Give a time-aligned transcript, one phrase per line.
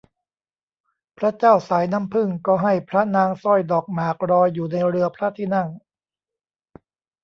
[1.17, 5.67] พระเจ้าสายน้ำผึ้งก็ให้พระนางสร้อยดอกหมากรออยู่ในเรือพระที่นั่ง